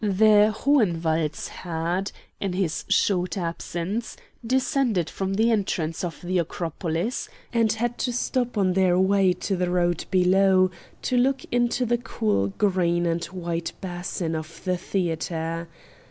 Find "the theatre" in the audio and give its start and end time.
14.65-15.67